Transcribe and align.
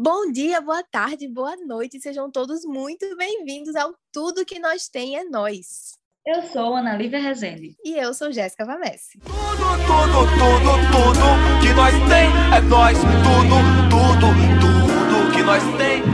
Bom 0.00 0.30
dia, 0.30 0.60
boa 0.60 0.84
tarde, 0.84 1.26
boa 1.26 1.56
noite, 1.56 2.00
sejam 2.00 2.30
todos 2.30 2.64
muito 2.64 3.16
bem-vindos 3.16 3.74
ao 3.74 3.92
Tudo 4.12 4.44
que 4.44 4.60
Nós 4.60 4.88
Tem 4.88 5.18
é 5.18 5.24
Nós. 5.24 5.98
Eu 6.24 6.40
sou 6.42 6.76
Ana 6.76 6.94
Lívia 6.94 7.18
Rezende. 7.20 7.74
E 7.84 7.96
eu 7.96 8.14
sou 8.14 8.30
Jéssica 8.30 8.64
Vamesse. 8.64 9.18
Tudo, 9.18 9.34
tudo, 9.88 10.22
tudo, 10.46 10.70
tudo 10.92 11.60
que 11.60 11.74
nós 11.74 11.92
tem 12.08 12.28
é 12.56 12.60
nós. 12.60 12.96
Tudo, 13.26 13.56
tudo, 13.90 14.28
tudo 14.60 15.32
que 15.34 15.42
nós 15.42 15.64
tem. 15.76 16.04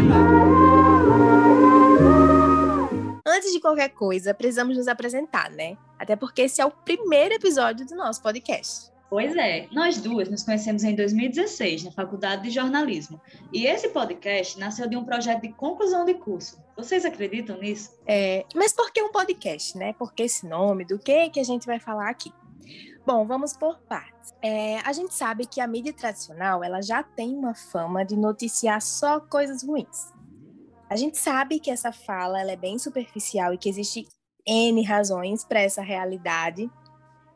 Antes 3.27 3.53
de 3.53 3.61
qualquer 3.61 3.91
coisa, 3.91 4.33
precisamos 4.33 4.79
nos 4.79 4.89
apresentar, 4.89 5.51
né? 5.51 5.77
Até 5.99 6.17
porque 6.17 6.41
esse 6.41 6.59
é 6.59 6.65
o 6.65 6.71
primeiro 6.71 7.35
episódio 7.35 7.85
do 7.85 7.95
nosso 7.95 8.23
podcast. 8.23 8.94
Pois 9.09 9.37
é, 9.37 9.69
nós 9.71 10.01
duas 10.01 10.29
nos 10.29 10.43
conhecemos 10.43 10.83
em 10.83 10.95
2016 10.95 11.85
na 11.85 11.93
Faculdade 11.93 12.43
de 12.43 12.51
Jornalismo. 12.51 13.21
E 13.53 13.67
esse 13.67 13.89
podcast 13.91 14.59
nasceu 14.59 14.89
de 14.89 14.97
um 14.97 15.05
projeto 15.05 15.43
de 15.43 15.53
conclusão 15.53 16.05
de 16.05 16.15
curso. 16.15 16.63
Vocês 16.77 17.05
acreditam 17.05 17.59
nisso? 17.59 17.97
É, 18.07 18.45
mas 18.55 18.73
por 18.73 18.93
que 18.93 19.03
um 19.03 19.13
podcast, 19.13 19.77
né? 19.79 19.93
Por 19.93 20.13
que 20.13 20.25
esse 20.25 20.47
nome? 20.47 20.85
Do 20.85 20.99
que 20.99 21.31
que 21.31 21.39
a 21.39 21.45
gente 21.45 21.67
vai 21.67 21.79
falar 21.79 22.09
aqui? 22.09 22.33
Bom, 23.07 23.27
vamos 23.27 23.55
por 23.55 23.79
partes. 23.81 24.33
É, 24.41 24.79
a 24.79 24.93
gente 24.93 25.15
sabe 25.15 25.47
que 25.47 25.61
a 25.61 25.67
mídia 25.67 25.93
tradicional 25.93 26.65
ela 26.65 26.81
já 26.81 27.03
tem 27.03 27.37
uma 27.37 27.55
fama 27.55 28.05
de 28.05 28.17
noticiar 28.17 28.81
só 28.81 29.21
coisas 29.21 29.63
ruins. 29.63 30.11
A 30.89 30.97
gente 30.97 31.19
sabe 31.19 31.61
que 31.61 31.71
essa 31.71 31.93
fala 31.93 32.41
ela 32.41 32.53
é 32.53 32.57
bem 32.57 32.79
superficial 32.79 33.53
e 33.53 33.59
que 33.59 33.69
existe 33.69 34.09
N 34.47 34.83
razões 34.83 35.45
para 35.45 35.61
essa 35.61 35.83
realidade 35.83 36.71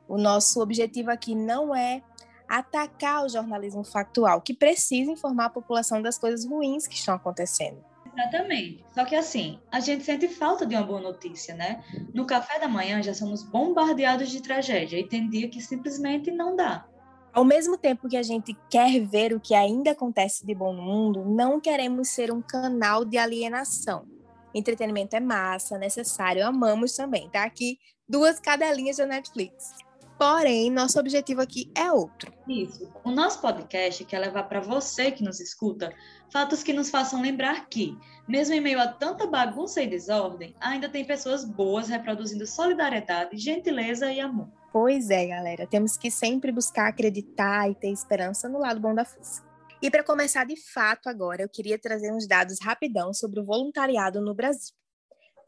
o 0.09 0.17
nosso 0.17 0.61
objetivo 0.61 1.11
aqui 1.11 1.35
não 1.35 1.75
é 1.75 2.03
atacar 2.49 3.25
o 3.25 3.29
jornalismo 3.29 3.85
factual, 3.85 4.41
que 4.41 4.55
precisa 4.55 5.11
informar 5.11 5.47
a 5.47 5.51
população 5.51 6.01
das 6.01 6.17
coisas 6.17 6.47
ruins 6.47 6.87
que 6.87 6.95
estão 6.95 7.15
acontecendo. 7.15 7.85
Exatamente. 8.13 8.85
Só 8.93 9.05
que 9.05 9.15
assim, 9.15 9.61
a 9.71 9.79
gente 9.79 10.03
sente 10.03 10.27
falta 10.27 10.67
de 10.67 10.75
uma 10.75 10.83
boa 10.83 11.01
notícia, 11.01 11.55
né? 11.55 11.85
No 12.13 12.27
café 12.27 12.59
da 12.59 12.67
manhã 12.67 13.01
já 13.03 13.15
somos 13.15 13.45
bombardeados 13.45 14.31
de 14.31 14.43
tragédia 14.43 14.99
e 14.99 15.07
tem 15.07 15.29
dia 15.29 15.49
que 15.49 15.61
simplesmente 15.61 16.31
não 16.31 16.57
dá. 16.57 16.85
Ao 17.33 17.45
mesmo 17.45 17.77
tempo 17.77 18.09
que 18.09 18.17
a 18.17 18.23
gente 18.23 18.57
quer 18.69 18.99
ver 19.07 19.33
o 19.33 19.39
que 19.39 19.55
ainda 19.55 19.93
acontece 19.93 20.45
de 20.45 20.55
bom 20.55 20.73
no 20.73 20.83
mundo, 20.83 21.25
não 21.25 21.61
queremos 21.61 22.09
ser 22.09 22.33
um 22.33 22.43
canal 22.43 23.05
de 23.05 23.19
alienação. 23.19 24.07
Entretenimento 24.53 25.15
é 25.15 25.21
massa, 25.21 25.79
necessário, 25.79 26.45
amamos 26.45 26.97
também. 26.97 27.29
Tá 27.29 27.45
aqui 27.45 27.79
duas 28.09 28.41
cadelinhas 28.41 28.97
da 28.97 29.07
Netflix. 29.07 29.75
Porém, 30.19 30.69
nosso 30.69 30.99
objetivo 30.99 31.41
aqui 31.41 31.71
é 31.77 31.93
outro. 31.93 32.33
Isso. 32.49 32.91
O 33.05 33.11
nosso 33.13 33.41
podcast 33.41 34.05
quer 34.05 34.19
levar 34.19 34.43
para 34.45 34.61
você 34.61 35.13
que 35.13 35.23
nos 35.23 35.39
escuta 35.39 35.95
fatos 36.33 36.63
que 36.63 36.73
nos 36.73 36.91
façam 36.91 37.23
lembrar 37.23 37.69
que, 37.69 37.97
mesmo 38.27 38.55
em 38.55 38.61
meio 38.61 38.81
a 38.81 38.89
tanta 38.89 39.29
bagunça 39.29 39.81
e 39.81 39.87
desordem, 39.87 40.57
ainda 40.61 40.89
tem 40.89 41.05
pessoas 41.05 41.45
boas 41.45 41.89
reproduzindo 41.89 42.47
solidariedade, 42.47 43.39
gentileza 43.39 44.11
e 44.13 44.21
amor. 44.21 44.49
Pois 44.73 45.09
é, 45.09 45.27
galera. 45.27 45.67
Temos 45.69 45.97
que 45.97 46.11
sempre 46.11 46.51
buscar 46.51 46.89
acreditar 46.89 47.71
e 47.71 47.75
ter 47.77 47.91
esperança 47.91 48.49
no 48.49 48.59
lado 48.59 48.81
bom 48.81 48.95
da 48.95 49.05
força. 49.05 49.47
E 49.81 49.89
para 49.89 50.03
começar 50.03 50.45
de 50.45 50.57
fato 50.57 51.09
agora, 51.09 51.43
eu 51.43 51.49
queria 51.49 51.79
trazer 51.79 52.13
uns 52.13 52.27
dados 52.27 52.59
rapidão 52.61 53.15
sobre 53.15 53.39
o 53.39 53.45
voluntariado 53.45 54.21
no 54.21 54.35
Brasil. 54.35 54.78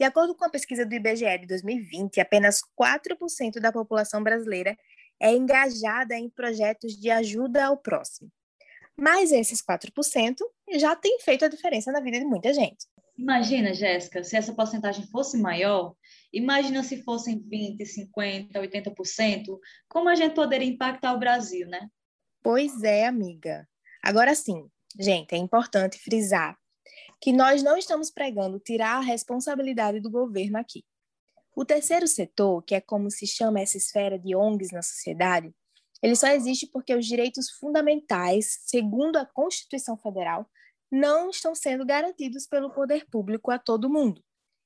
De 0.01 0.05
acordo 0.06 0.34
com 0.34 0.47
a 0.47 0.48
pesquisa 0.48 0.87
do 0.87 0.95
IBGE 0.95 1.41
de 1.41 1.47
2020, 1.47 2.23
apenas 2.23 2.62
4% 2.75 3.61
da 3.61 3.70
população 3.70 4.23
brasileira 4.23 4.75
é 5.20 5.31
engajada 5.31 6.17
em 6.17 6.31
projetos 6.31 6.98
de 6.98 7.11
ajuda 7.11 7.67
ao 7.67 7.77
próximo. 7.77 8.33
Mas 8.97 9.31
esses 9.31 9.61
4% 9.61 10.37
já 10.78 10.97
têm 10.97 11.21
feito 11.21 11.45
a 11.45 11.48
diferença 11.48 11.93
na 11.93 12.01
vida 12.01 12.19
de 12.19 12.25
muita 12.25 12.51
gente. 12.55 12.87
Imagina, 13.15 13.75
Jéssica, 13.75 14.25
se 14.25 14.39
essa 14.39 14.55
porcentagem 14.55 15.06
fosse 15.09 15.37
maior, 15.37 15.95
imagina 16.33 16.83
se 16.83 17.03
fossem 17.03 17.39
20, 17.39 17.84
50, 17.84 18.59
80%, 18.59 19.59
como 19.87 20.09
a 20.09 20.15
gente 20.15 20.34
poderia 20.34 20.67
impactar 20.67 21.12
o 21.12 21.19
Brasil, 21.19 21.69
né? 21.69 21.91
Pois 22.43 22.82
é, 22.82 23.06
amiga. 23.06 23.69
Agora 24.03 24.34
sim, 24.34 24.67
gente, 24.99 25.34
é 25.34 25.37
importante 25.37 25.99
frisar 25.99 26.59
que 27.20 27.32
nós 27.32 27.62
não 27.62 27.76
estamos 27.76 28.10
pregando 28.10 28.58
tirar 28.58 28.97
a 28.97 29.00
responsabilidade 29.00 30.00
do 30.00 30.10
governo 30.10 30.58
aqui. 30.58 30.84
O 31.54 31.64
terceiro 31.64 32.06
setor, 32.06 32.62
que 32.62 32.75
é 32.75 32.81
como 32.81 33.10
se 33.10 33.26
chama 33.26 33.60
essa 33.60 33.76
esfera 33.76 34.19
de 34.19 34.34
ONGs 34.34 34.70
na 34.72 34.82
sociedade, 34.82 35.53
ele 36.03 36.16
só 36.16 36.28
existe 36.28 36.66
porque 36.66 36.94
os 36.94 37.04
direitos 37.04 37.50
fundamentais, 37.50 38.60
segundo 38.64 39.16
a 39.16 39.26
Constituição 39.26 39.97
Federal, 39.98 40.48
não 40.91 41.28
estão 41.28 41.54
sendo 41.54 41.84
garantidos 41.84 42.47
pelo 42.47 42.70
poder 42.70 43.06
público 43.10 43.50
a 43.50 43.58
todo 43.58 43.91
mundo. 43.91 44.22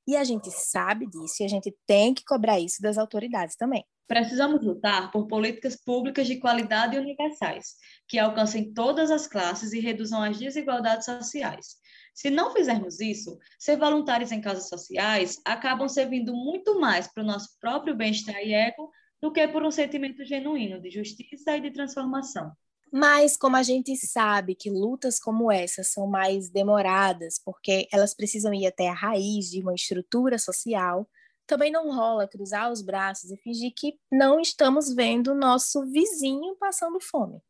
E 0.07 0.17
a 0.17 0.23
gente 0.23 0.51
sabe 0.51 1.07
disso 1.07 1.43
e 1.43 1.45
a 1.45 1.49
gente 1.49 1.75
tem 1.87 2.15
que 2.15 2.25
cobrar 2.25 2.61
isso 2.61 2.81
das 2.81 2.99
autoridades 2.99 3.57
também. 3.57 3.85
Precisamos 4.07 4.63
lutar 4.63 5.11
por 5.11 5.27
políticas 5.27 5.77
públicas 5.77 6.27
de 6.27 6.39
qualidade 6.39 6.95
e 6.95 7.01
universais, 7.01 7.75
que 8.07 8.19
alcancem 8.19 8.73
todas 8.73 9.11
as 9.11 9.27
classes 9.27 9.73
e 9.73 9.81
reduzam 9.81 10.23
as 10.23 10.39
desigualdades 10.39 11.07
sociais. 11.07 11.77
Se 12.15 12.31
não 12.31 12.53
fizermos 12.53 13.01
isso, 13.01 13.37
ser 13.59 13.77
voluntários 13.77 14.31
em 14.31 14.41
causas 14.41 14.69
sociais 14.69 15.41
acabam 15.45 15.89
servindo 15.89 16.33
muito 16.33 16.79
mais 16.79 17.09
para 17.09 17.25
o 17.25 17.27
nosso 17.27 17.59
próprio 17.61 17.97
bem-estar 17.97 18.41
e 18.41 18.55
ego 18.55 18.89
do 19.21 19.33
que 19.33 19.47
por 19.49 19.65
um 19.65 19.71
sentimento 19.71 20.25
genuíno 20.25 20.81
de 20.81 20.91
justiça 20.91 21.57
e 21.57 21.61
de 21.61 21.73
transformação. 21.73 22.53
Mas, 22.93 23.37
como 23.37 23.57
a 23.57 23.63
gente 23.65 23.97
sabe 23.97 24.55
que 24.55 24.71
lutas 24.71 25.19
como 25.19 25.51
essa 25.51 25.83
são 25.83 26.07
mais 26.07 26.49
demoradas, 26.49 27.41
porque 27.45 27.89
elas 27.93 28.15
precisam 28.15 28.55
ir 28.55 28.69
até 28.69 28.89
a 28.89 28.95
raiz 28.95 29.51
de 29.51 29.61
uma 29.61 29.75
estrutura 29.75 30.39
social, 30.39 31.09
também 31.47 31.73
não 31.73 31.91
rola 31.91 32.29
cruzar 32.29 32.71
os 32.71 32.81
braços 32.81 33.33
e 33.33 33.37
fingir 33.37 33.73
que 33.77 33.99
não 34.13 34.39
estamos 34.39 34.95
vendo 34.95 35.33
o 35.33 35.35
nosso 35.35 35.85
vizinho 35.91 36.55
passando 36.57 37.01
fome. 37.01 37.43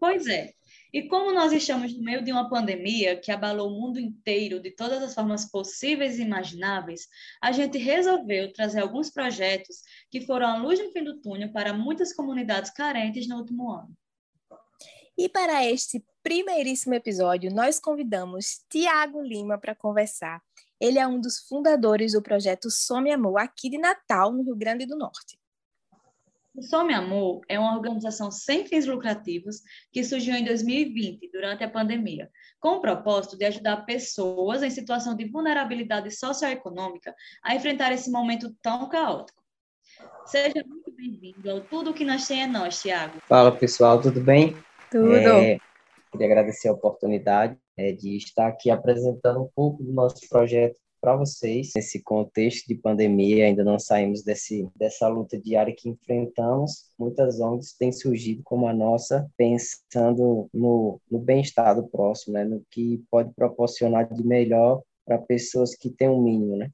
Pois 0.00 0.26
é. 0.26 0.52
E 0.92 1.08
como 1.08 1.32
nós 1.32 1.52
estamos 1.52 1.96
no 1.96 2.04
meio 2.04 2.22
de 2.22 2.30
uma 2.30 2.50
pandemia 2.50 3.16
que 3.16 3.32
abalou 3.32 3.70
o 3.70 3.80
mundo 3.80 3.98
inteiro 3.98 4.60
de 4.60 4.70
todas 4.70 5.02
as 5.02 5.14
formas 5.14 5.50
possíveis 5.50 6.18
e 6.18 6.22
imagináveis, 6.22 7.08
a 7.40 7.50
gente 7.50 7.78
resolveu 7.78 8.52
trazer 8.52 8.80
alguns 8.80 9.08
projetos 9.08 9.82
que 10.10 10.20
foram 10.20 10.48
a 10.48 10.58
luz 10.58 10.78
no 10.78 10.92
fim 10.92 11.02
do 11.02 11.18
túnel 11.18 11.50
para 11.50 11.72
muitas 11.72 12.12
comunidades 12.12 12.70
carentes 12.70 13.26
no 13.26 13.38
último 13.38 13.70
ano. 13.72 13.96
E 15.16 15.28
para 15.30 15.64
este 15.64 16.04
primeiríssimo 16.22 16.94
episódio, 16.94 17.50
nós 17.54 17.78
convidamos 17.78 18.62
Tiago 18.68 19.22
Lima 19.22 19.56
para 19.56 19.74
conversar. 19.74 20.42
Ele 20.78 20.98
é 20.98 21.06
um 21.06 21.20
dos 21.20 21.38
fundadores 21.38 22.12
do 22.12 22.22
projeto 22.22 22.70
Some 22.70 23.10
Amor 23.10 23.38
aqui 23.38 23.70
de 23.70 23.78
Natal, 23.78 24.32
no 24.32 24.42
Rio 24.42 24.56
Grande 24.56 24.84
do 24.84 24.96
Norte. 24.96 25.38
O 26.54 26.60
Some 26.60 26.92
Amor 26.92 27.40
é 27.48 27.58
uma 27.58 27.74
organização 27.74 28.30
sem 28.30 28.66
fins 28.66 28.84
lucrativos 28.84 29.62
que 29.90 30.04
surgiu 30.04 30.34
em 30.34 30.44
2020, 30.44 31.30
durante 31.32 31.64
a 31.64 31.70
pandemia, 31.70 32.30
com 32.60 32.76
o 32.76 32.80
propósito 32.80 33.38
de 33.38 33.46
ajudar 33.46 33.86
pessoas 33.86 34.62
em 34.62 34.68
situação 34.68 35.16
de 35.16 35.24
vulnerabilidade 35.24 36.10
socioeconômica 36.10 37.14
a 37.42 37.54
enfrentar 37.54 37.90
esse 37.92 38.10
momento 38.10 38.54
tão 38.60 38.86
caótico. 38.90 39.42
Seja 40.26 40.62
muito 40.66 40.92
bem-vindo 40.92 41.50
ao 41.50 41.62
Tudo 41.62 41.94
que 41.94 42.04
nós 42.04 42.28
tem 42.28 42.42
é 42.42 42.46
nós, 42.46 42.82
Tiago. 42.82 43.18
Fala, 43.26 43.50
pessoal, 43.50 43.98
tudo 43.98 44.20
bem? 44.20 44.54
Tudo. 44.90 45.08
É, 45.08 45.58
queria 46.10 46.26
agradecer 46.26 46.68
a 46.68 46.72
oportunidade 46.72 47.56
é, 47.78 47.92
de 47.92 48.14
estar 48.18 48.48
aqui 48.48 48.70
apresentando 48.70 49.42
um 49.42 49.48
pouco 49.54 49.82
do 49.82 49.92
nosso 49.92 50.28
projeto 50.28 50.78
para 51.02 51.16
vocês. 51.16 51.72
Nesse 51.74 52.00
contexto 52.00 52.68
de 52.68 52.76
pandemia, 52.76 53.46
ainda 53.46 53.64
não 53.64 53.78
saímos 53.78 54.22
desse, 54.22 54.68
dessa 54.76 55.08
luta 55.08 55.36
diária 55.36 55.74
que 55.76 55.88
enfrentamos. 55.88 56.92
Muitas 56.96 57.40
ONGs 57.40 57.74
têm 57.76 57.90
surgido 57.90 58.40
como 58.44 58.68
a 58.68 58.72
nossa, 58.72 59.28
pensando 59.36 60.48
no, 60.54 61.00
no 61.10 61.18
bem-estar 61.18 61.74
do 61.74 61.88
próximo, 61.88 62.34
né? 62.34 62.44
no 62.44 62.64
que 62.70 63.02
pode 63.10 63.34
proporcionar 63.34 64.08
de 64.14 64.24
melhor 64.24 64.80
para 65.04 65.18
pessoas 65.18 65.74
que 65.74 65.90
têm 65.90 66.08
o 66.08 66.18
um 66.18 66.22
mínimo, 66.22 66.56
né? 66.56 66.70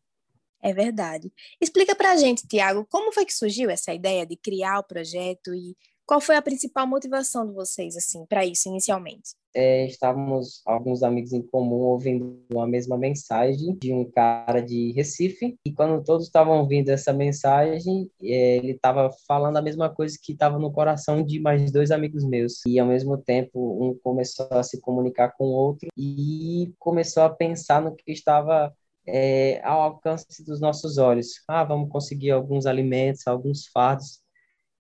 É 0.61 0.75
verdade. 0.75 1.33
Explica 1.61 1.95
para 1.95 2.13
a 2.13 2.17
gente, 2.17 2.47
Tiago, 2.47 2.87
como 2.91 3.13
foi 3.13 3.25
que 3.25 3.33
surgiu 3.33 3.71
essa 3.71 3.95
ideia 3.95 4.27
de 4.27 4.37
criar 4.37 4.81
o 4.81 4.85
projeto 4.85 5.55
e 5.55 5.77
qual 6.09 6.23
foi 6.23 6.37
a 6.37 6.43
principal 6.43 6.87
motivação 6.87 7.47
de 7.47 7.53
vocês, 7.53 7.95
assim, 7.95 8.25
para 8.25 8.43
isso 8.43 8.67
inicialmente? 8.67 9.35
É, 9.55 9.85
estávamos 9.85 10.63
alguns 10.65 11.03
amigos 11.03 11.35
em 11.35 11.43
comum 11.43 11.81
ouvindo 11.81 12.43
a 12.57 12.67
mesma 12.67 12.97
mensagem 12.97 13.75
de 13.75 13.93
um 13.93 14.11
cara 14.11 14.61
de 14.63 14.91
Recife 14.93 15.59
e 15.67 15.71
quando 15.71 16.03
todos 16.03 16.25
estavam 16.25 16.61
ouvindo 16.61 16.89
essa 16.89 17.13
mensagem, 17.13 18.11
é, 18.23 18.57
ele 18.57 18.73
estava 18.73 19.11
falando 19.27 19.59
a 19.59 19.63
mesma 19.63 19.91
coisa 19.91 20.17
que 20.23 20.33
estava 20.33 20.59
no 20.59 20.73
coração 20.73 21.23
de 21.23 21.39
mais 21.41 21.71
dois 21.71 21.91
amigos 21.91 22.25
meus 22.25 22.65
e 22.67 22.79
ao 22.79 22.87
mesmo 22.87 23.19
tempo 23.19 23.85
um 23.85 23.99
começou 24.03 24.49
a 24.51 24.63
se 24.63 24.81
comunicar 24.81 25.35
com 25.37 25.45
o 25.45 25.53
outro 25.53 25.89
e 25.95 26.73
começou 26.79 27.23
a 27.23 27.31
pensar 27.31 27.83
no 27.83 27.95
que 27.95 28.11
estava 28.11 28.73
é, 29.07 29.61
ao 29.63 29.83
alcance 29.83 30.43
dos 30.43 30.59
nossos 30.59 30.97
olhos. 30.97 31.43
Ah, 31.47 31.65
vamos 31.65 31.91
conseguir 31.91 32.31
alguns 32.31 32.65
alimentos, 32.65 33.27
alguns 33.27 33.67
fardos 33.67 34.21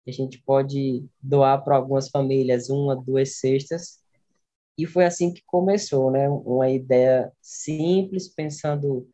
a 0.09 0.13
gente 0.13 0.43
pode 0.43 1.05
doar 1.23 1.63
para 1.63 1.77
algumas 1.77 2.09
famílias 2.09 2.71
uma, 2.71 2.97
duas 2.97 3.39
cestas 3.39 3.99
E 4.79 4.87
foi 4.87 5.05
assim 5.05 5.33
que 5.33 5.43
começou, 5.47 6.11
né? 6.11 6.29
Uma 6.29 6.71
ideia 6.71 7.33
simples, 7.43 8.29
pensando 8.29 9.09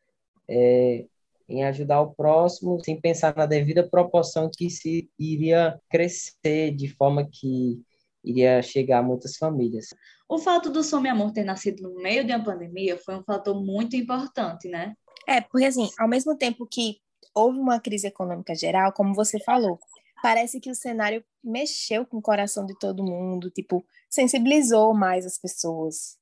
é, 0.49 1.06
em 1.49 1.64
ajudar 1.64 2.00
o 2.00 2.14
próximo, 2.14 2.82
sem 2.85 3.00
pensar 3.00 3.35
na 3.37 3.46
devida 3.46 3.88
proporção 3.88 4.50
que 4.55 4.70
se 4.70 5.11
iria 5.19 5.81
crescer 5.91 6.75
de 6.75 6.88
forma 6.88 7.29
que 7.31 7.82
iria 8.23 8.62
chegar 8.62 9.00
a 9.00 9.02
muitas 9.02 9.37
famílias. 9.37 9.88
O 10.29 10.38
fato 10.38 10.70
do 10.70 10.82
Some 10.82 11.08
Amor 11.08 11.32
ter 11.32 11.44
nascido 11.44 11.82
no 11.82 12.02
meio 12.02 12.25
de 12.25 12.32
uma 12.32 12.43
pandemia 12.43 12.97
foi 12.97 13.17
um 13.17 13.25
fator 13.25 13.55
muito 13.62 13.97
importante, 13.97 14.69
né? 14.69 14.94
É, 15.26 15.40
porque 15.40 15.67
assim, 15.67 15.88
ao 15.99 16.08
mesmo 16.08 16.37
tempo 16.37 16.67
que 16.67 16.99
houve 17.35 17.58
uma 17.58 17.81
crise 17.81 18.06
econômica 18.06 18.55
geral, 18.55 18.93
como 18.93 19.14
você 19.14 19.38
falou, 19.40 19.79
parece 20.25 20.59
que 20.59 20.71
o 20.71 20.75
cenário 20.75 21.23
mexeu 21.44 22.06
com 22.06 22.17
o 22.17 22.23
coração 22.23 22.65
de 22.65 22.75
todo 22.79 23.05
mundo, 23.05 23.50
tipo, 23.50 23.85
sensibilizou 24.09 24.94
mais 24.94 25.26
as 25.26 25.37
pessoas. 25.37 26.17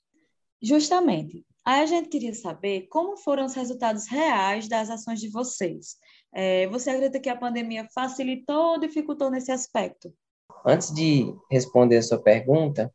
Justamente. 0.60 1.46
Aí 1.64 1.82
a 1.82 1.86
gente 1.86 2.08
queria 2.08 2.34
saber 2.34 2.88
como 2.88 3.16
foram 3.16 3.44
os 3.44 3.54
resultados 3.54 4.08
reais 4.08 4.66
das 4.66 4.90
ações 4.90 5.20
de 5.20 5.28
vocês. 5.28 5.98
É, 6.34 6.66
você 6.66 6.90
acredita 6.90 7.20
que 7.20 7.28
a 7.28 7.36
pandemia 7.36 7.86
facilitou 7.94 8.72
ou 8.72 8.80
dificultou 8.80 9.30
nesse 9.30 9.52
aspecto? 9.52 10.12
Antes 10.66 10.92
de 10.92 11.32
responder 11.48 11.98
a 11.98 12.02
sua 12.02 12.20
pergunta, 12.20 12.92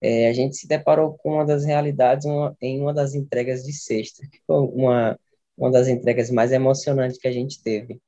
é, 0.00 0.28
a 0.28 0.32
gente 0.32 0.56
se 0.56 0.68
deparou 0.68 1.18
com 1.18 1.32
uma 1.34 1.44
das 1.44 1.64
realidades 1.64 2.24
uma, 2.24 2.56
em 2.62 2.80
uma 2.80 2.94
das 2.94 3.16
entregas 3.16 3.64
de 3.64 3.72
sexta, 3.72 4.22
que 4.30 4.38
foi 4.46 4.60
uma, 4.60 5.18
uma 5.58 5.72
das 5.72 5.88
entregas 5.88 6.30
mais 6.30 6.52
emocionantes 6.52 7.18
que 7.18 7.26
a 7.26 7.32
gente 7.32 7.60
teve. 7.60 8.00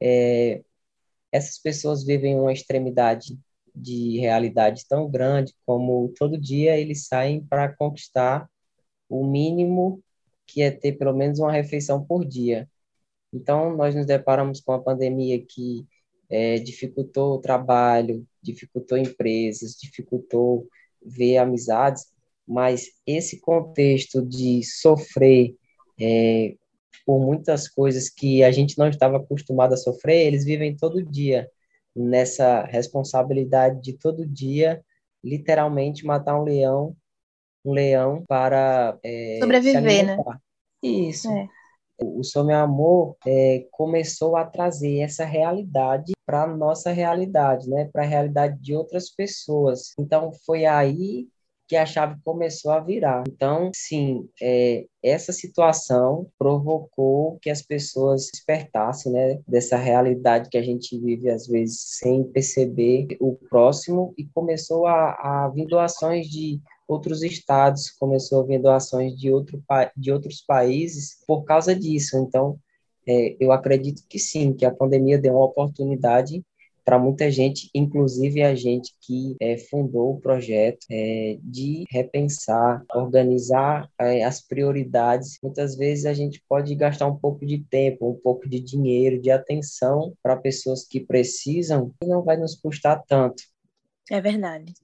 É, 0.00 0.64
essas 1.32 1.58
pessoas 1.58 2.04
vivem 2.04 2.38
uma 2.38 2.52
extremidade 2.52 3.38
de 3.74 4.18
realidade 4.18 4.84
tão 4.88 5.08
grande 5.10 5.54
como 5.64 6.12
todo 6.18 6.38
dia 6.38 6.76
eles 6.76 7.06
saem 7.06 7.44
para 7.44 7.74
conquistar 7.74 8.48
o 9.08 9.26
mínimo 9.26 10.02
que 10.46 10.62
é 10.62 10.70
ter 10.70 10.92
pelo 10.92 11.14
menos 11.14 11.38
uma 11.38 11.52
refeição 11.52 12.04
por 12.04 12.24
dia. 12.24 12.68
Então, 13.32 13.76
nós 13.76 13.94
nos 13.94 14.06
deparamos 14.06 14.60
com 14.60 14.72
a 14.72 14.82
pandemia 14.82 15.40
que 15.44 15.86
é, 16.28 16.58
dificultou 16.58 17.34
o 17.36 17.40
trabalho, 17.40 18.26
dificultou 18.42 18.98
empresas, 18.98 19.76
dificultou 19.80 20.66
ver 21.02 21.38
amizades, 21.38 22.06
mas 22.46 22.86
esse 23.06 23.40
contexto 23.40 24.24
de 24.26 24.62
sofrer 24.64 25.54
é, 26.00 26.56
por 27.10 27.18
muitas 27.18 27.66
coisas 27.66 28.08
que 28.08 28.44
a 28.44 28.52
gente 28.52 28.78
não 28.78 28.88
estava 28.88 29.16
acostumado 29.16 29.74
a 29.74 29.76
sofrer, 29.76 30.28
eles 30.28 30.44
vivem 30.44 30.76
todo 30.76 31.02
dia 31.02 31.50
nessa 31.92 32.62
responsabilidade 32.62 33.82
de 33.82 33.94
todo 33.94 34.24
dia, 34.24 34.80
literalmente 35.20 36.06
matar 36.06 36.40
um 36.40 36.44
leão, 36.44 36.94
um 37.64 37.72
leão 37.72 38.24
para 38.28 38.96
é, 39.02 39.40
sobreviver, 39.40 40.06
né? 40.06 40.18
Isso. 40.80 41.28
É. 41.32 41.48
O 42.00 42.22
Seu 42.22 42.44
Meu 42.44 42.58
Amor 42.58 43.16
é, 43.26 43.66
começou 43.72 44.36
a 44.36 44.44
trazer 44.44 45.00
essa 45.00 45.24
realidade 45.24 46.12
para 46.24 46.44
a 46.44 46.46
nossa 46.46 46.92
realidade, 46.92 47.68
né? 47.68 47.90
para 47.92 48.04
a 48.04 48.06
realidade 48.06 48.56
de 48.60 48.72
outras 48.72 49.10
pessoas. 49.10 49.94
Então, 49.98 50.30
foi 50.46 50.64
aí 50.64 51.26
que 51.70 51.76
a 51.76 51.86
chave 51.86 52.16
começou 52.24 52.72
a 52.72 52.80
virar. 52.80 53.22
Então, 53.28 53.70
sim, 53.72 54.28
é, 54.42 54.86
essa 55.00 55.32
situação 55.32 56.26
provocou 56.36 57.38
que 57.40 57.48
as 57.48 57.62
pessoas 57.62 58.26
despertassem 58.32 59.12
né, 59.12 59.38
dessa 59.46 59.76
realidade 59.76 60.48
que 60.50 60.58
a 60.58 60.62
gente 60.62 60.98
vive, 60.98 61.30
às 61.30 61.46
vezes, 61.46 61.98
sem 62.00 62.24
perceber 62.24 63.16
o 63.20 63.36
próximo, 63.48 64.12
e 64.18 64.24
começou 64.34 64.84
a, 64.84 65.12
a 65.44 65.48
vir 65.54 65.68
doações 65.68 66.26
de 66.26 66.60
outros 66.88 67.22
estados, 67.22 67.88
começou 67.92 68.42
a 68.42 68.46
vir 68.46 68.60
doações 68.60 69.16
de, 69.16 69.30
outro, 69.30 69.62
de 69.96 70.10
outros 70.10 70.42
países 70.44 71.22
por 71.24 71.44
causa 71.44 71.72
disso. 71.72 72.18
Então, 72.18 72.58
é, 73.06 73.36
eu 73.38 73.52
acredito 73.52 74.02
que 74.08 74.18
sim, 74.18 74.52
que 74.52 74.66
a 74.66 74.74
pandemia 74.74 75.18
deu 75.18 75.34
uma 75.34 75.44
oportunidade 75.44 76.42
para 76.84 76.98
muita 76.98 77.30
gente, 77.30 77.70
inclusive 77.74 78.42
a 78.42 78.54
gente 78.54 78.94
que 79.00 79.36
é, 79.40 79.56
fundou 79.58 80.14
o 80.14 80.20
projeto, 80.20 80.86
é, 80.90 81.38
de 81.42 81.84
repensar, 81.90 82.84
organizar 82.94 83.88
é, 83.98 84.24
as 84.24 84.40
prioridades. 84.40 85.38
Muitas 85.42 85.76
vezes 85.76 86.06
a 86.06 86.12
gente 86.12 86.42
pode 86.48 86.74
gastar 86.74 87.06
um 87.06 87.16
pouco 87.16 87.44
de 87.44 87.58
tempo, 87.58 88.10
um 88.10 88.20
pouco 88.20 88.48
de 88.48 88.60
dinheiro, 88.60 89.20
de 89.20 89.30
atenção 89.30 90.14
para 90.22 90.36
pessoas 90.36 90.84
que 90.84 91.00
precisam 91.00 91.92
e 92.02 92.06
não 92.06 92.22
vai 92.22 92.36
nos 92.36 92.54
custar 92.54 93.02
tanto. 93.06 93.42
É 94.10 94.20
verdade. 94.20 94.74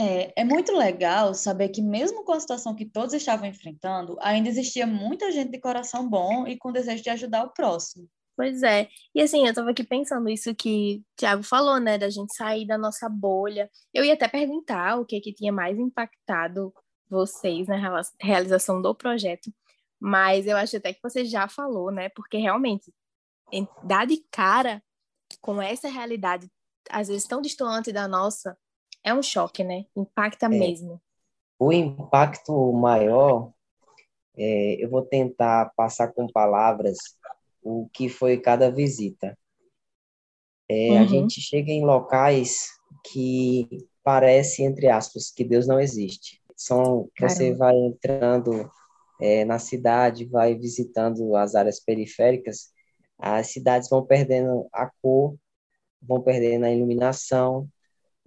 É, 0.00 0.42
é 0.42 0.44
muito 0.44 0.72
legal 0.72 1.34
saber 1.34 1.70
que, 1.70 1.82
mesmo 1.82 2.24
com 2.24 2.32
a 2.32 2.38
situação 2.38 2.74
que 2.74 2.86
todos 2.86 3.14
estavam 3.14 3.46
enfrentando, 3.46 4.16
ainda 4.20 4.48
existia 4.48 4.86
muita 4.86 5.32
gente 5.32 5.50
de 5.50 5.58
coração 5.58 6.08
bom 6.08 6.46
e 6.46 6.56
com 6.56 6.70
desejo 6.70 7.02
de 7.02 7.10
ajudar 7.10 7.44
o 7.44 7.52
próximo. 7.52 8.08
Pois 8.38 8.62
é. 8.62 8.88
E 9.12 9.20
assim, 9.20 9.42
eu 9.42 9.50
estava 9.50 9.70
aqui 9.70 9.82
pensando 9.82 10.28
isso 10.28 10.54
que 10.54 10.98
o 10.98 11.16
Thiago 11.16 11.42
falou, 11.42 11.80
né, 11.80 11.98
da 11.98 12.08
gente 12.08 12.32
sair 12.36 12.64
da 12.64 12.78
nossa 12.78 13.08
bolha. 13.08 13.68
Eu 13.92 14.04
ia 14.04 14.14
até 14.14 14.28
perguntar 14.28 14.96
o 14.96 15.04
que 15.04 15.20
que 15.20 15.34
tinha 15.34 15.52
mais 15.52 15.76
impactado 15.76 16.72
vocês 17.10 17.66
na 17.66 18.00
realização 18.20 18.80
do 18.80 18.94
projeto, 18.94 19.52
mas 19.98 20.46
eu 20.46 20.56
acho 20.56 20.76
até 20.76 20.92
que 20.92 21.02
você 21.02 21.24
já 21.24 21.48
falou, 21.48 21.90
né? 21.90 22.10
Porque 22.10 22.36
realmente 22.36 22.94
dar 23.82 24.06
de 24.06 24.18
cara 24.30 24.80
com 25.40 25.60
essa 25.60 25.88
realidade, 25.88 26.48
às 26.90 27.08
vezes 27.08 27.26
tão 27.26 27.42
distante 27.42 27.90
da 27.90 28.06
nossa, 28.06 28.56
é 29.02 29.12
um 29.12 29.22
choque, 29.22 29.64
né? 29.64 29.86
Impacta 29.96 30.46
é. 30.46 30.48
mesmo. 30.48 31.02
O 31.58 31.72
impacto 31.72 32.72
maior, 32.72 33.52
é, 34.36 34.76
eu 34.78 34.88
vou 34.88 35.02
tentar 35.02 35.72
passar 35.74 36.12
com 36.12 36.28
palavras 36.28 36.98
o 37.62 37.88
que 37.92 38.08
foi 38.08 38.38
cada 38.38 38.70
visita. 38.70 39.36
É, 40.68 40.90
uhum. 40.90 40.98
A 40.98 41.06
gente 41.06 41.40
chega 41.40 41.70
em 41.70 41.84
locais 41.84 42.68
que 43.10 43.66
parece, 44.02 44.62
entre 44.62 44.88
aspas, 44.88 45.30
que 45.30 45.44
Deus 45.44 45.66
não 45.66 45.80
existe. 45.80 46.40
São, 46.56 47.08
você 47.18 47.54
vai 47.54 47.76
entrando 47.76 48.70
é, 49.20 49.44
na 49.44 49.58
cidade, 49.58 50.26
vai 50.26 50.54
visitando 50.54 51.36
as 51.36 51.54
áreas 51.54 51.80
periféricas, 51.80 52.70
as 53.18 53.48
cidades 53.48 53.88
vão 53.88 54.04
perdendo 54.04 54.68
a 54.72 54.90
cor, 55.02 55.36
vão 56.00 56.22
perdendo 56.22 56.64
a 56.64 56.72
iluminação, 56.72 57.68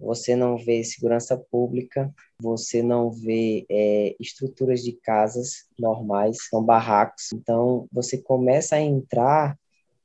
você 0.02 0.34
não 0.34 0.56
vê 0.56 0.82
segurança 0.82 1.36
pública, 1.36 2.12
você 2.40 2.82
não 2.82 3.10
vê 3.10 3.64
é, 3.70 4.16
estruturas 4.18 4.82
de 4.82 4.92
casas 4.92 5.66
normais, 5.78 6.38
são 6.50 6.62
barracos. 6.62 7.32
Então, 7.32 7.86
você 7.92 8.18
começa 8.18 8.76
a 8.76 8.80
entrar 8.80 9.56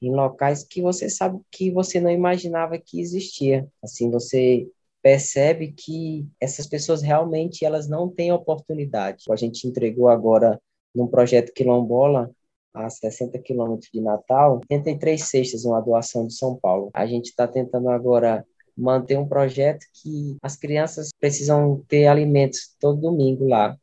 em 0.01 0.12
locais 0.13 0.63
que 0.63 0.81
você 0.81 1.10
sabe 1.10 1.39
que 1.51 1.72
você 1.72 2.00
não 2.00 2.12
imaginava 2.12 2.77
que 2.77 3.01
existia. 3.01 3.67
Assim, 3.83 4.12
você 4.12 4.67
percebe 5.01 5.72
que 5.72 6.27
essas 6.39 6.67
pessoas 6.67 7.01
realmente 7.01 7.65
elas 7.65 7.88
não 7.88 8.07
têm 8.07 8.31
oportunidade. 8.31 9.24
A 9.29 9.36
gente 9.36 9.67
entregou 9.67 10.10
agora 10.10 10.62
num 10.93 11.07
projeto 11.07 11.53
quilombola 11.53 12.29
a 12.74 12.89
60 12.89 13.39
quilômetros 13.39 13.89
de 13.91 14.01
Natal, 14.01 14.57
83 14.69 15.22
cestas, 15.22 15.65
uma 15.65 15.81
doação 15.81 16.27
de 16.27 16.33
São 16.33 16.55
Paulo. 16.55 16.91
A 16.93 17.07
gente 17.07 17.27
está 17.29 17.48
tentando 17.48 17.89
agora 17.89 18.45
manter 18.77 19.17
um 19.17 19.27
projeto 19.27 19.86
que 19.93 20.38
as 20.41 20.55
crianças 20.55 21.10
precisam 21.19 21.84
ter 21.88 22.07
alimentos 22.07 22.75
todo 22.79 23.01
domingo 23.01 23.48
lá, 23.48 23.75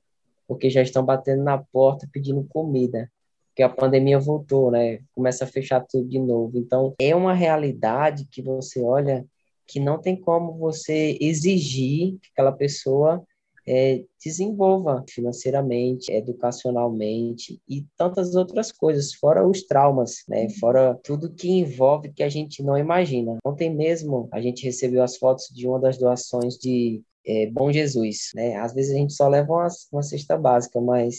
porque 0.47 0.71
já 0.71 0.83
estão 0.83 1.05
batendo 1.05 1.43
na 1.43 1.59
porta 1.59 2.09
pedindo 2.13 2.45
comida, 2.49 3.11
porque 3.49 3.63
a 3.63 3.69
pandemia 3.69 4.19
voltou, 4.19 4.71
né? 4.71 5.01
Começa 5.15 5.45
a 5.45 5.49
fechar 5.49 5.81
tudo 5.81 6.09
de 6.09 6.19
novo. 6.19 6.59
Então, 6.59 6.95
é 7.01 7.15
uma 7.15 7.35
realidade 7.35 8.27
que 8.31 8.43
você 8.43 8.81
olha 8.81 9.25
que 9.67 9.81
não 9.81 9.99
tem 9.99 10.15
como 10.15 10.53
você 10.59 11.17
exigir 11.21 12.19
que 12.21 12.29
aquela 12.33 12.53
pessoa 12.53 13.25
é, 13.67 14.05
desenvolva 14.23 15.05
financeiramente, 15.09 16.13
educacionalmente 16.13 17.61
e 17.69 17.87
tantas 17.97 18.35
outras 18.35 18.71
coisas, 18.71 19.15
fora 19.15 19.47
os 19.47 19.63
traumas, 19.63 20.25
né? 20.29 20.45
Uhum. 20.45 20.51
Fora 20.51 21.01
tudo 21.03 21.33
que 21.33 21.49
envolve 21.49 22.13
que 22.13 22.23
a 22.23 22.29
gente 22.29 22.63
não 22.63 22.77
imagina. 22.77 23.39
Ontem 23.45 23.75
mesmo 23.75 24.29
a 24.33 24.41
gente 24.41 24.65
recebeu 24.65 25.03
as 25.03 25.17
fotos 25.17 25.49
de 25.49 25.67
uma 25.67 25.81
das 25.81 25.99
doações 25.99 26.57
de 26.57 27.03
é, 27.27 27.47
Bom 27.51 27.73
Jesus, 27.73 28.31
né? 28.35 28.57
Às 28.57 28.75
vezes 28.75 28.95
a 28.95 28.99
gente 28.99 29.15
só 29.15 29.29
leva 29.29 29.53
uma, 29.53 29.69
uma 29.93 30.03
cesta 30.03 30.37
básica, 30.37 30.81
mas 30.81 31.19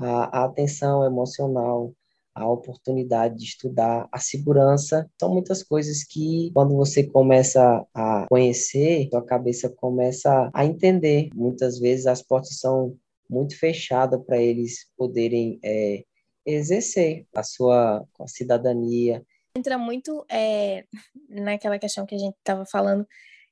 a, 0.00 0.40
a 0.40 0.44
atenção 0.44 1.04
emocional, 1.04 1.92
a 2.34 2.48
oportunidade 2.48 3.36
de 3.36 3.44
estudar, 3.44 4.08
a 4.10 4.18
segurança, 4.18 5.08
são 5.20 5.32
muitas 5.32 5.62
coisas 5.62 6.02
que 6.04 6.50
quando 6.54 6.74
você 6.74 7.04
começa 7.04 7.86
a 7.94 8.26
conhecer, 8.28 9.08
sua 9.10 9.24
cabeça 9.24 9.68
começa 9.68 10.50
a 10.52 10.64
entender. 10.64 11.28
Muitas 11.34 11.78
vezes 11.78 12.06
as 12.06 12.22
portas 12.22 12.58
são 12.58 12.96
muito 13.28 13.58
fechadas 13.58 14.22
para 14.24 14.40
eles 14.40 14.86
poderem 14.96 15.58
é, 15.64 16.04
exercer 16.46 17.26
a 17.34 17.42
sua 17.42 18.06
a 18.18 18.26
cidadania. 18.26 19.24
Entra 19.56 19.76
muito 19.76 20.24
é, 20.30 20.84
naquela 21.28 21.78
questão 21.78 22.06
que 22.06 22.14
a 22.14 22.18
gente 22.18 22.36
estava 22.36 22.64
falando, 22.64 23.06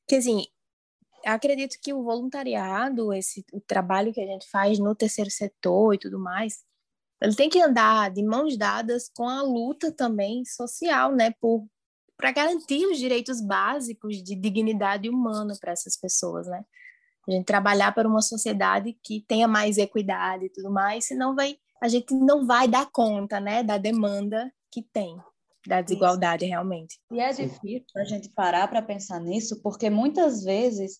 que 0.08 0.16
assim, 0.16 0.44
acredito 1.24 1.76
que 1.82 1.92
o 1.92 2.02
voluntariado, 2.02 3.12
esse 3.12 3.44
o 3.52 3.60
trabalho 3.60 4.12
que 4.12 4.20
a 4.20 4.26
gente 4.26 4.48
faz 4.48 4.78
no 4.78 4.94
terceiro 4.94 5.30
setor 5.30 5.94
e 5.94 5.98
tudo 5.98 6.18
mais, 6.18 6.64
ele 7.20 7.34
tem 7.34 7.48
que 7.48 7.60
andar 7.60 8.10
de 8.10 8.22
mãos 8.22 8.56
dadas 8.56 9.10
com 9.14 9.28
a 9.28 9.42
luta 9.42 9.92
também 9.92 10.44
social, 10.44 11.12
né, 11.12 11.32
por 11.40 11.66
para 12.16 12.32
garantir 12.32 12.84
os 12.86 12.98
direitos 12.98 13.40
básicos 13.40 14.22
de 14.22 14.34
dignidade 14.34 15.08
humana 15.08 15.54
para 15.58 15.72
essas 15.72 15.96
pessoas, 15.98 16.46
né? 16.46 16.62
A 17.26 17.30
gente 17.30 17.46
trabalhar 17.46 17.92
para 17.94 18.06
uma 18.06 18.20
sociedade 18.20 18.94
que 19.02 19.24
tenha 19.26 19.48
mais 19.48 19.78
equidade 19.78 20.44
e 20.44 20.50
tudo 20.50 20.70
mais, 20.70 21.06
senão 21.06 21.34
vai 21.34 21.56
a 21.82 21.88
gente 21.88 22.12
não 22.12 22.46
vai 22.46 22.68
dar 22.68 22.90
conta, 22.92 23.40
né, 23.40 23.62
da 23.62 23.78
demanda 23.78 24.52
que 24.70 24.82
tem 24.82 25.16
da 25.66 25.80
desigualdade 25.80 26.44
Isso. 26.44 26.50
realmente. 26.50 26.98
E 27.12 27.20
é 27.20 27.30
difícil 27.30 27.84
a 27.96 28.04
gente 28.04 28.30
parar 28.30 28.68
para 28.68 28.82
pensar 28.82 29.20
nisso, 29.20 29.60
porque 29.62 29.90
muitas 29.90 30.42
vezes 30.42 30.98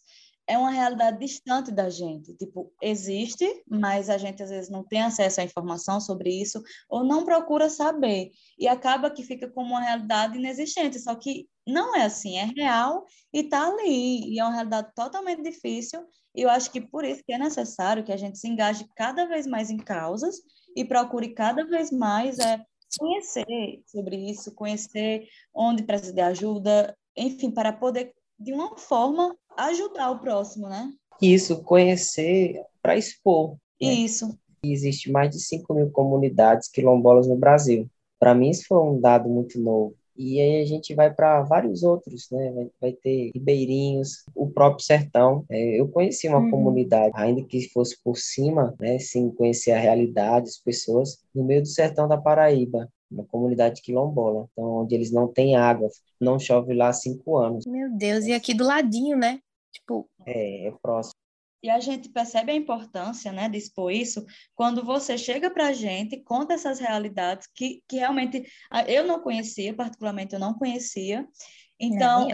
é 0.51 0.59
uma 0.59 0.73
realidade 0.73 1.21
distante 1.21 1.71
da 1.71 1.89
gente. 1.89 2.35
Tipo, 2.35 2.73
existe, 2.83 3.47
mas 3.71 4.11
a 4.11 4.19
gente 4.19 4.43
às 4.43 4.51
vezes 4.51 4.69
não 4.69 4.83
tem 4.83 5.01
acesso 5.01 5.41
à 5.41 5.45
informação 5.45 6.01
sobre 6.01 6.29
isso 6.29 6.61
ou 6.89 7.05
não 7.05 7.25
procura 7.25 7.71
saber. 7.71 8.33
E 8.59 8.67
acaba 8.67 9.13
que 9.13 9.23
fica 9.23 9.49
como 9.49 9.71
uma 9.71 9.81
realidade 9.81 10.37
inexistente. 10.37 10.99
Só 10.99 11.15
que 11.15 11.49
não 11.65 11.95
é 11.95 12.03
assim, 12.03 12.37
é 12.37 12.47
real 12.47 13.07
e 13.33 13.43
está 13.43 13.69
ali. 13.69 14.35
E 14.35 14.41
é 14.41 14.45
uma 14.45 14.55
realidade 14.55 14.89
totalmente 14.93 15.41
difícil. 15.41 16.05
E 16.35 16.43
eu 16.43 16.51
acho 16.51 16.69
que 16.73 16.81
por 16.81 17.05
isso 17.05 17.23
que 17.25 17.33
é 17.33 17.39
necessário 17.39 18.03
que 18.03 18.13
a 18.13 18.17
gente 18.17 18.37
se 18.37 18.49
engaje 18.49 18.85
cada 18.97 19.27
vez 19.27 19.47
mais 19.47 19.71
em 19.71 19.79
causas 19.79 20.35
e 20.77 20.85
procure 20.85 21.29
cada 21.33 21.65
vez 21.65 21.93
mais 21.93 22.41
é, 22.41 22.61
conhecer 22.99 23.83
sobre 23.87 24.17
isso, 24.17 24.53
conhecer 24.53 25.29
onde 25.55 25.85
precisa 25.85 26.13
de 26.13 26.21
ajuda, 26.21 26.97
enfim, 27.17 27.53
para 27.53 27.73
poder, 27.73 28.13
de 28.37 28.53
uma 28.53 28.77
forma, 28.77 29.37
ajudar 29.57 30.11
o 30.11 30.19
próximo, 30.19 30.69
né? 30.69 30.93
Isso, 31.21 31.63
conhecer 31.63 32.63
para 32.83 32.97
expor. 32.97 33.57
Né? 33.81 33.93
Isso. 33.93 34.39
Existe 34.63 35.11
mais 35.11 35.31
de 35.31 35.41
5 35.41 35.73
mil 35.75 35.91
comunidades 35.91 36.69
quilombolas 36.69 37.27
no 37.27 37.37
Brasil. 37.37 37.89
Para 38.19 38.35
mim, 38.35 38.51
isso 38.51 38.65
foi 38.69 38.79
um 38.79 39.01
dado 39.01 39.29
muito 39.29 39.59
novo. 39.61 39.95
E 40.17 40.39
aí 40.39 40.61
a 40.61 40.67
gente 40.67 40.95
vai 40.95 41.13
para 41.13 41.41
vários 41.43 41.83
outros, 41.83 42.29
né? 42.31 42.53
Vai, 42.53 42.71
vai, 42.79 42.93
ter 42.93 43.31
ribeirinhos, 43.33 44.23
o 44.35 44.51
próprio 44.51 44.85
sertão. 44.85 45.47
É, 45.49 45.81
eu 45.81 45.89
conheci 45.89 46.29
uma 46.29 46.41
uhum. 46.41 46.51
comunidade, 46.51 47.13
ainda 47.15 47.43
que 47.43 47.69
fosse 47.71 47.97
por 48.05 48.19
cima, 48.19 48.75
né? 48.79 48.99
Sem 48.99 49.31
conhecer 49.31 49.73
a 49.73 49.81
realidade, 49.81 50.49
as 50.49 50.59
pessoas, 50.59 51.19
no 51.35 51.43
meio 51.43 51.63
do 51.63 51.69
sertão 51.69 52.07
da 52.07 52.19
Paraíba 52.19 52.87
uma 53.11 53.25
comunidade 53.25 53.83
quilombola, 53.83 54.49
então, 54.53 54.83
onde 54.83 54.95
eles 54.95 55.11
não 55.11 55.27
têm 55.27 55.57
água, 55.57 55.89
não 56.21 56.39
chove 56.39 56.75
lá 56.75 56.89
há 56.89 56.93
cinco 56.93 57.37
anos. 57.37 57.67
Meu 57.67 57.91
Deus, 57.97 58.25
e 58.27 58.33
aqui 58.33 58.55
do 58.55 58.65
ladinho, 58.65 59.17
né? 59.17 59.41
Tipo... 59.73 60.09
É, 60.27 60.69
é 60.69 60.73
próximo. 60.83 61.15
E 61.63 61.69
a 61.69 61.79
gente 61.79 62.09
percebe 62.09 62.53
a 62.53 62.55
importância 62.55 63.31
né, 63.33 63.47
de 63.47 63.59
expor 63.59 63.93
isso 63.93 64.25
quando 64.55 64.83
você 64.83 65.19
chega 65.19 65.51
para 65.51 65.67
a 65.67 65.73
gente, 65.75 66.23
conta 66.23 66.55
essas 66.55 66.79
realidades 66.79 67.47
que, 67.55 67.83
que 67.87 67.97
realmente 67.97 68.43
eu 68.87 69.07
não 69.07 69.21
conhecia, 69.21 69.75
particularmente 69.75 70.33
eu 70.33 70.41
não 70.41 70.55
conhecia, 70.55 71.29
então, 71.83 72.29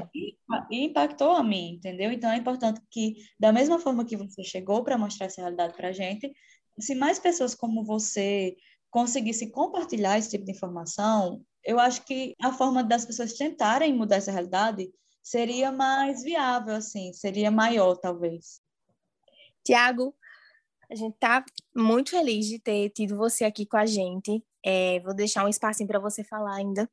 impactou 0.70 1.30
a 1.30 1.42
mim, 1.42 1.74
entendeu? 1.74 2.10
Então, 2.10 2.30
é 2.30 2.36
importante 2.36 2.80
que, 2.90 3.14
da 3.38 3.52
mesma 3.52 3.78
forma 3.78 4.04
que 4.04 4.16
você 4.16 4.42
chegou 4.42 4.82
para 4.82 4.98
mostrar 4.98 5.26
essa 5.26 5.40
realidade 5.40 5.74
para 5.74 5.88
a 5.88 5.92
gente, 5.92 6.32
se 6.80 6.96
mais 6.96 7.20
pessoas 7.20 7.54
como 7.54 7.84
você 7.84 8.56
conseguissem 8.96 9.50
compartilhar 9.50 10.16
esse 10.16 10.30
tipo 10.30 10.46
de 10.46 10.52
informação, 10.52 11.44
eu 11.62 11.78
acho 11.78 12.02
que 12.06 12.34
a 12.42 12.50
forma 12.50 12.82
das 12.82 13.04
pessoas 13.04 13.34
tentarem 13.34 13.92
mudar 13.92 14.16
essa 14.16 14.32
realidade 14.32 14.90
seria 15.22 15.70
mais 15.70 16.22
viável, 16.22 16.74
assim, 16.74 17.12
seria 17.12 17.50
maior, 17.50 17.96
talvez. 17.96 18.58
Tiago, 19.62 20.16
a 20.90 20.94
gente 20.94 21.12
está 21.12 21.44
muito 21.76 22.12
feliz 22.12 22.46
de 22.46 22.58
ter 22.58 22.88
tido 22.88 23.18
você 23.18 23.44
aqui 23.44 23.66
com 23.66 23.76
a 23.76 23.84
gente. 23.84 24.42
É, 24.64 24.98
vou 25.00 25.14
deixar 25.14 25.44
um 25.44 25.50
espacinho 25.50 25.86
para 25.86 25.98
você 25.98 26.24
falar 26.24 26.54
ainda 26.54 26.88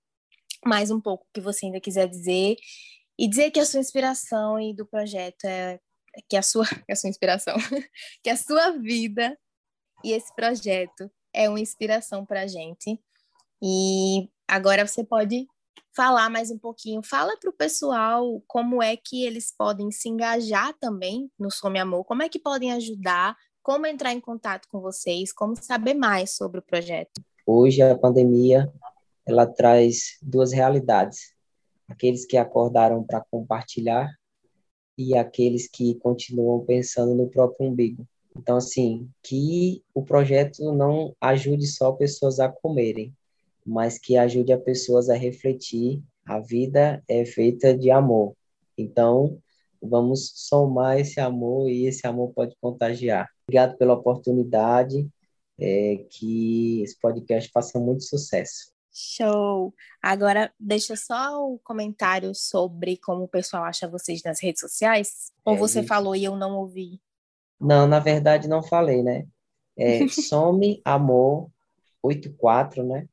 mais 0.65 0.91
um 0.91 0.99
pouco 0.99 1.25
que 1.33 1.39
você 1.39 1.67
ainda 1.67 1.79
quiser 1.79 2.09
dizer 2.09 2.57
e 3.17 3.29
dizer 3.29 3.49
que 3.49 3.61
a 3.61 3.65
sua 3.65 3.79
inspiração 3.79 4.59
e 4.59 4.75
do 4.75 4.85
projeto 4.85 5.45
é 5.45 5.79
que 6.27 6.35
a 6.35 6.41
sua, 6.41 6.65
a 6.91 6.95
sua 6.97 7.09
inspiração, 7.09 7.55
que 8.21 8.29
a 8.29 8.35
sua 8.35 8.71
vida 8.71 9.39
e 10.03 10.11
esse 10.11 10.35
projeto 10.35 11.09
é 11.33 11.49
uma 11.49 11.59
inspiração 11.59 12.25
para 12.25 12.41
a 12.41 12.47
gente. 12.47 12.99
E 13.61 14.29
agora 14.47 14.85
você 14.85 15.03
pode 15.03 15.47
falar 15.95 16.29
mais 16.29 16.51
um 16.51 16.57
pouquinho. 16.57 17.01
Fala 17.03 17.37
para 17.39 17.49
o 17.49 17.53
pessoal 17.53 18.41
como 18.47 18.81
é 18.81 18.95
que 18.97 19.25
eles 19.25 19.53
podem 19.55 19.91
se 19.91 20.09
engajar 20.09 20.73
também 20.79 21.31
no 21.37 21.51
Some 21.51 21.79
Amor, 21.79 22.03
como 22.03 22.23
é 22.23 22.29
que 22.29 22.39
podem 22.39 22.71
ajudar, 22.73 23.35
como 23.61 23.85
entrar 23.85 24.11
em 24.11 24.19
contato 24.19 24.67
com 24.69 24.81
vocês, 24.81 25.31
como 25.31 25.55
saber 25.55 25.93
mais 25.93 26.35
sobre 26.35 26.59
o 26.59 26.63
projeto. 26.63 27.21
Hoje 27.45 27.81
a 27.81 27.97
pandemia 27.97 28.71
ela 29.25 29.45
traz 29.45 30.17
duas 30.21 30.51
realidades: 30.51 31.33
aqueles 31.87 32.25
que 32.25 32.37
acordaram 32.37 33.03
para 33.03 33.21
compartilhar 33.21 34.09
e 34.97 35.15
aqueles 35.17 35.67
que 35.67 35.95
continuam 35.95 36.65
pensando 36.65 37.15
no 37.15 37.29
próprio 37.29 37.67
umbigo. 37.67 38.07
Então, 38.35 38.57
assim, 38.57 39.09
que 39.21 39.83
o 39.93 40.03
projeto 40.03 40.73
não 40.73 41.15
ajude 41.21 41.67
só 41.67 41.91
pessoas 41.91 42.39
a 42.39 42.49
comerem, 42.49 43.13
mas 43.65 43.97
que 43.97 44.17
ajude 44.17 44.51
as 44.51 44.61
pessoas 44.63 45.09
a 45.09 45.15
refletir. 45.15 46.01
A 46.25 46.39
vida 46.39 47.03
é 47.07 47.25
feita 47.25 47.77
de 47.77 47.91
amor. 47.91 48.33
Então, 48.77 49.39
vamos 49.81 50.31
somar 50.35 50.99
esse 50.99 51.19
amor 51.19 51.69
e 51.69 51.85
esse 51.85 52.07
amor 52.07 52.31
pode 52.33 52.55
contagiar. 52.61 53.29
Obrigado 53.47 53.77
pela 53.77 53.93
oportunidade, 53.93 55.07
é, 55.59 56.05
que 56.09 56.81
esse 56.81 56.97
podcast 56.99 57.49
faça 57.53 57.79
muito 57.79 58.03
sucesso. 58.03 58.73
Show! 58.91 59.73
Agora, 60.01 60.53
deixa 60.59 60.95
só 60.95 61.43
o 61.45 61.59
comentário 61.59 62.33
sobre 62.35 62.97
como 62.97 63.23
o 63.23 63.27
pessoal 63.27 63.63
acha 63.63 63.87
vocês 63.87 64.21
nas 64.23 64.41
redes 64.41 64.61
sociais. 64.61 65.31
Ou 65.43 65.55
é, 65.55 65.57
você 65.57 65.79
isso. 65.79 65.87
falou 65.87 66.15
e 66.15 66.23
eu 66.23 66.35
não 66.35 66.57
ouvi? 66.57 67.01
Não, 67.63 67.87
na 67.87 67.99
verdade 67.99 68.47
não 68.47 68.61
falei, 68.61 69.01
né? 69.01 69.25
É, 69.77 70.07
some 70.09 70.81
Amor 70.83 71.49
84, 72.01 72.83
né? 72.83 73.07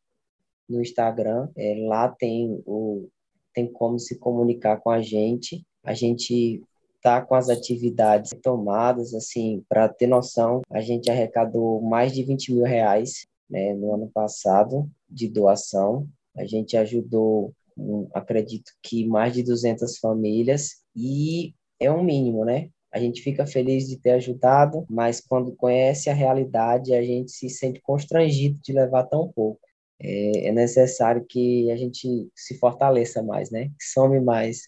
No 0.68 0.80
Instagram. 0.80 1.48
É, 1.56 1.76
lá 1.86 2.08
tem 2.08 2.62
o 2.66 3.08
tem 3.52 3.70
como 3.70 3.98
se 3.98 4.16
comunicar 4.16 4.76
com 4.80 4.90
a 4.90 5.02
gente. 5.02 5.64
A 5.82 5.92
gente 5.92 6.62
tá 7.02 7.20
com 7.20 7.34
as 7.34 7.48
atividades 7.48 8.30
tomadas, 8.42 9.14
assim, 9.14 9.64
para 9.68 9.88
ter 9.88 10.06
noção, 10.06 10.60
a 10.70 10.80
gente 10.80 11.10
arrecadou 11.10 11.80
mais 11.80 12.12
de 12.12 12.22
20 12.22 12.52
mil 12.52 12.64
reais 12.64 13.26
né, 13.48 13.72
no 13.74 13.94
ano 13.94 14.10
passado 14.12 14.88
de 15.08 15.28
doação. 15.28 16.06
A 16.36 16.44
gente 16.44 16.76
ajudou, 16.76 17.52
um, 17.76 18.06
acredito 18.14 18.70
que 18.82 19.06
mais 19.06 19.32
de 19.32 19.42
200 19.42 19.98
famílias 19.98 20.82
e 20.94 21.54
é 21.80 21.90
um 21.90 22.04
mínimo, 22.04 22.44
né? 22.44 22.68
A 22.92 22.98
gente 22.98 23.22
fica 23.22 23.46
feliz 23.46 23.88
de 23.88 23.96
ter 23.96 24.10
ajudado, 24.12 24.84
mas 24.90 25.20
quando 25.20 25.54
conhece 25.54 26.10
a 26.10 26.14
realidade, 26.14 26.92
a 26.92 27.02
gente 27.02 27.30
se 27.30 27.48
sente 27.48 27.80
constrangido 27.80 28.58
de 28.60 28.72
levar 28.72 29.04
tão 29.04 29.28
pouco. 29.28 29.60
É, 29.98 30.48
é 30.48 30.52
necessário 30.52 31.24
que 31.24 31.70
a 31.70 31.76
gente 31.76 32.28
se 32.34 32.58
fortaleça 32.58 33.22
mais, 33.22 33.50
né? 33.50 33.66
Que 33.68 33.84
some 33.84 34.18
mais, 34.20 34.62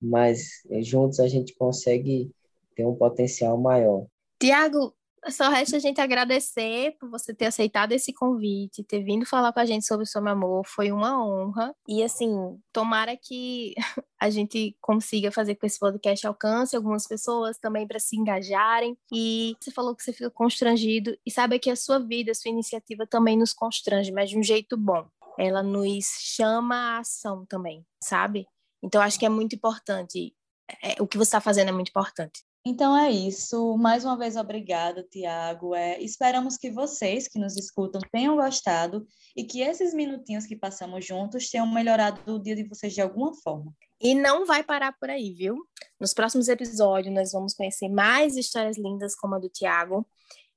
mas 0.00 0.62
é, 0.70 0.82
juntos 0.82 1.20
a 1.20 1.28
gente 1.28 1.54
consegue 1.56 2.30
ter 2.74 2.84
um 2.84 2.94
potencial 2.94 3.56
maior. 3.56 4.06
Tiago, 4.38 4.94
só 5.30 5.48
resta 5.48 5.76
a 5.76 5.80
gente 5.80 6.00
agradecer 6.00 6.96
por 6.98 7.08
você 7.10 7.34
ter 7.34 7.46
aceitado 7.46 7.92
esse 7.92 8.12
convite, 8.12 8.84
ter 8.84 9.02
vindo 9.02 9.24
falar 9.26 9.52
com 9.52 9.60
a 9.60 9.64
gente 9.64 9.86
sobre 9.86 10.04
o 10.04 10.06
seu 10.06 10.26
amor. 10.26 10.66
Foi 10.66 10.92
uma 10.92 11.24
honra. 11.24 11.74
E, 11.88 12.02
assim, 12.02 12.30
tomara 12.72 13.16
que 13.16 13.74
a 14.20 14.30
gente 14.30 14.76
consiga 14.80 15.30
fazer 15.30 15.54
com 15.54 15.66
esse 15.66 15.78
podcast 15.78 16.26
alcance 16.26 16.76
algumas 16.76 17.06
pessoas 17.06 17.58
também 17.58 17.86
para 17.86 17.98
se 17.98 18.16
engajarem. 18.16 18.96
E 19.12 19.56
você 19.60 19.70
falou 19.70 19.94
que 19.94 20.02
você 20.02 20.12
fica 20.12 20.30
constrangido. 20.30 21.16
E 21.24 21.30
sabe 21.30 21.58
que 21.58 21.70
a 21.70 21.76
sua 21.76 21.98
vida, 21.98 22.32
a 22.32 22.34
sua 22.34 22.50
iniciativa 22.50 23.06
também 23.06 23.36
nos 23.36 23.52
constrange, 23.52 24.12
mas 24.12 24.30
de 24.30 24.38
um 24.38 24.42
jeito 24.42 24.76
bom. 24.76 25.06
Ela 25.38 25.62
nos 25.62 26.04
chama 26.20 26.96
à 26.96 26.98
ação 26.98 27.44
também, 27.46 27.84
sabe? 28.02 28.46
Então, 28.82 29.00
acho 29.00 29.18
que 29.18 29.26
é 29.26 29.28
muito 29.28 29.56
importante. 29.56 30.34
É, 30.82 31.00
o 31.02 31.06
que 31.06 31.16
você 31.16 31.28
está 31.28 31.40
fazendo 31.40 31.68
é 31.68 31.72
muito 31.72 31.88
importante. 31.88 32.42
Então 32.66 32.96
é 32.96 33.10
isso. 33.10 33.76
Mais 33.76 34.06
uma 34.06 34.16
vez, 34.16 34.36
obrigada, 34.36 35.02
Tiago. 35.02 35.74
É, 35.74 36.00
esperamos 36.00 36.56
que 36.56 36.70
vocês 36.70 37.28
que 37.28 37.38
nos 37.38 37.58
escutam 37.58 38.00
tenham 38.10 38.36
gostado 38.36 39.06
e 39.36 39.44
que 39.44 39.60
esses 39.60 39.92
minutinhos 39.92 40.46
que 40.46 40.56
passamos 40.56 41.04
juntos 41.04 41.50
tenham 41.50 41.70
melhorado 41.70 42.34
o 42.34 42.38
dia 42.38 42.56
de 42.56 42.64
vocês 42.64 42.94
de 42.94 43.02
alguma 43.02 43.34
forma. 43.34 43.70
E 44.00 44.14
não 44.14 44.46
vai 44.46 44.64
parar 44.64 44.92
por 44.98 45.10
aí, 45.10 45.34
viu? 45.34 45.58
Nos 46.00 46.14
próximos 46.14 46.48
episódios, 46.48 47.14
nós 47.14 47.32
vamos 47.32 47.52
conhecer 47.52 47.90
mais 47.90 48.34
histórias 48.34 48.78
lindas 48.78 49.14
como 49.14 49.34
a 49.34 49.38
do 49.38 49.50
Tiago. 49.50 50.06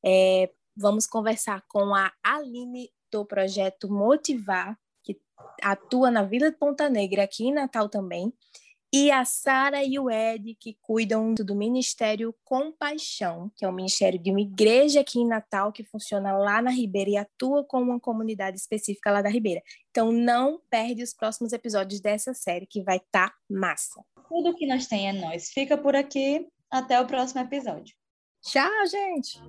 É, 0.05 0.49
vamos 0.77 1.05
conversar 1.05 1.61
com 1.67 1.93
a 1.93 2.13
Aline 2.23 2.89
do 3.11 3.25
projeto 3.25 3.91
Motivar, 3.91 4.79
que 5.03 5.19
atua 5.61 6.09
na 6.09 6.23
Vila 6.23 6.49
de 6.49 6.57
Ponta 6.57 6.89
Negra, 6.89 7.23
aqui 7.23 7.47
em 7.47 7.53
Natal 7.53 7.89
também 7.89 8.33
E 8.93 9.11
a 9.11 9.25
Sara 9.25 9.83
e 9.83 9.99
o 9.99 10.09
Ed, 10.09 10.55
que 10.55 10.77
cuidam 10.81 11.33
do 11.33 11.53
Ministério 11.53 12.33
Compaixão, 12.45 13.51
que 13.55 13.65
é 13.65 13.67
um 13.67 13.73
ministério 13.73 14.17
de 14.17 14.31
uma 14.31 14.39
igreja 14.39 15.01
aqui 15.01 15.19
em 15.19 15.27
Natal, 15.27 15.73
que 15.73 15.83
funciona 15.83 16.37
lá 16.37 16.61
na 16.61 16.71
Ribeira 16.71 17.09
e 17.09 17.17
atua 17.17 17.65
com 17.65 17.81
uma 17.81 17.99
comunidade 17.99 18.57
específica 18.57 19.11
lá 19.11 19.21
da 19.21 19.29
Ribeira. 19.29 19.61
Então 19.91 20.11
não 20.11 20.61
perde 20.69 21.03
os 21.03 21.13
próximos 21.13 21.51
episódios 21.51 21.99
dessa 21.99 22.33
série, 22.33 22.65
que 22.65 22.81
vai 22.81 22.97
estar 22.97 23.29
tá 23.29 23.35
massa. 23.49 24.01
Tudo 24.29 24.55
que 24.55 24.65
nós 24.65 24.87
tem 24.87 25.09
é 25.09 25.13
nós. 25.13 25.49
Fica 25.49 25.77
por 25.77 25.95
aqui. 25.95 26.47
Até 26.69 26.99
o 26.99 27.07
próximo 27.07 27.41
episódio. 27.41 27.95
Tchau, 28.41 28.87
gente! 28.87 29.41